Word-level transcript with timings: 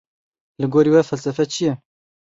Li 0.61 0.67
gorî 0.73 0.91
we 0.95 1.01
felsefe 1.09 1.45
çi 1.51 1.61
ye? 1.65 1.73